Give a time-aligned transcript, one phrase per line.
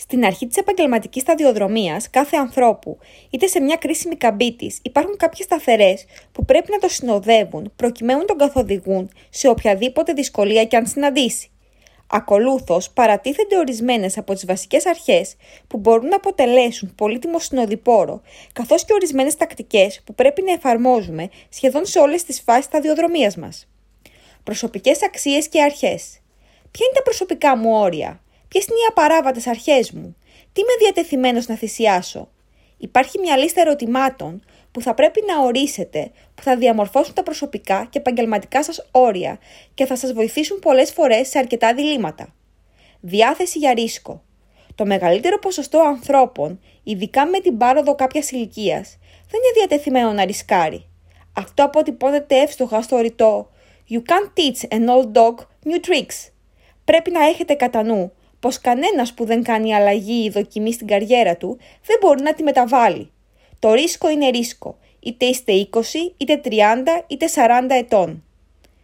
[0.00, 2.98] Στην αρχή της επαγγελματικής σταδιοδρομίας κάθε ανθρώπου,
[3.30, 8.18] είτε σε μια κρίσιμη καμπή της, υπάρχουν κάποιες σταθερές που πρέπει να το συνοδεύουν προκειμένου
[8.18, 11.50] να τον καθοδηγούν σε οποιαδήποτε δυσκολία και αν συναντήσει.
[12.06, 15.36] Ακολούθως, παρατίθενται ορισμένες από τις βασικές αρχές
[15.66, 18.20] που μπορούν να αποτελέσουν πολύτιμο συνοδοιπόρο,
[18.52, 23.68] καθώς και ορισμένες τακτικές που πρέπει να εφαρμόζουμε σχεδόν σε όλες τις φάσεις σταδιοδρομίας μας.
[24.44, 26.20] Προσωπικές αξίες και αρχές.
[26.70, 28.20] Ποια είναι τα προσωπικά μου όρια,
[28.50, 30.16] Ποιες είναι οι απαράβατες αρχές μου,
[30.52, 32.28] τι είμαι διατεθειμένος να θυσιάσω;
[32.76, 37.98] Υπάρχει μια λίστα ερωτημάτων που θα πρέπει να ορίσετε, που θα διαμορφώσουν τα προσωπικά και
[37.98, 39.38] επαγγελματικά σας όρια
[39.74, 42.34] και θα σας βοηθήσουν πολλές φορές σε αρκετά διλήμματα.
[43.00, 44.22] Διάθεση για ρίσκο.
[44.74, 48.98] Το μεγαλύτερο ποσοστό ανθρώπων, ειδικά με την πάροδο κάποιας ηλικίας,
[49.30, 50.86] δεν είναι διατεθειμένο να ρισκάρει.
[51.32, 53.50] Αυτό αποτυπώνεται εύστοχα στο ρητό
[53.90, 56.30] You can't teach an old dog new tricks.
[56.84, 61.36] Πρέπει να έχετε κατά νου πως κανένας που δεν κάνει αλλαγή ή δοκιμή στην καριέρα
[61.36, 63.10] του δεν μπορεί να τη μεταβάλει.
[63.58, 65.80] Το ρίσκο είναι ρίσκο, είτε είστε 20,
[66.16, 68.24] είτε 30, είτε 40 ετών.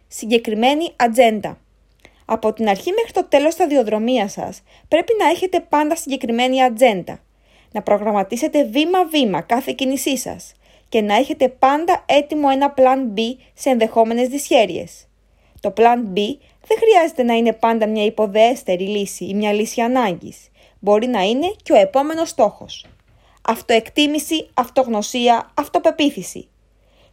[0.07, 1.59] Συγκεκριμένη ατζέντα.
[2.25, 7.19] Από την αρχή μέχρι το τέλος στα διοδρομία σας πρέπει να έχετε πάντα συγκεκριμένη ατζέντα.
[7.71, 10.51] Να προγραμματίσετε βήμα-βήμα κάθε κίνησή σας
[10.89, 13.19] και να έχετε πάντα έτοιμο ένα plan B
[13.53, 15.07] σε ενδεχόμενες δυσχέρειες.
[15.59, 16.19] Το plan B
[16.67, 20.49] δεν χρειάζεται να είναι πάντα μια υποδέστερη λύση ή μια λύση ανάγκης.
[20.79, 22.85] Μπορεί να είναι και ο επόμενος στόχος.
[23.41, 26.47] Αυτοεκτίμηση, αυτογνωσία, αυτοπεποίθηση.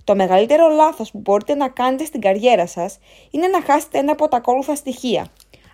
[0.05, 2.99] Το μεγαλύτερο λάθος που μπορείτε να κάνετε στην καριέρα σας
[3.31, 5.27] είναι να χάσετε ένα από τα ακόλουθα στοιχεία.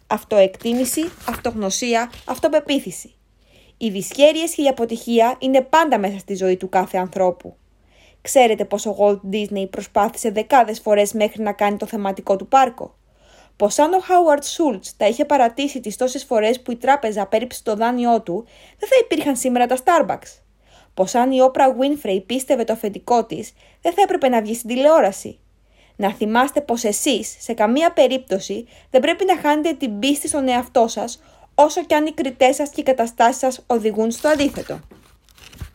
[0.06, 3.14] Αυτοεκτίμηση, αυτογνωσία, αυτοπεποίθηση.
[3.76, 7.56] Οι δυσχέρειες και η αποτυχία είναι πάντα μέσα στη ζωή του κάθε ανθρώπου.
[8.22, 12.94] Ξέρετε πως ο Walt Disney προσπάθησε δεκάδες φορές μέχρι να κάνει το θεματικό του πάρκο
[13.60, 17.62] πως αν ο Χάουαρτ Σούλτ τα είχε παρατήσει τις τόσες φορές που η τράπεζα απέρριψε
[17.62, 18.44] το δάνειό του,
[18.78, 20.40] δεν θα υπήρχαν σήμερα τα Starbucks.
[20.94, 24.68] Πως αν η Όπρα Winfrey πίστευε το αφεντικό της, δεν θα έπρεπε να βγει στην
[24.68, 25.38] τηλεόραση.
[25.96, 30.88] Να θυμάστε πως εσείς, σε καμία περίπτωση, δεν πρέπει να χάνετε την πίστη στον εαυτό
[30.88, 31.22] σας,
[31.54, 34.80] όσο και αν οι κριτές σας και οι καταστάσεις σας οδηγούν στο αντίθετο.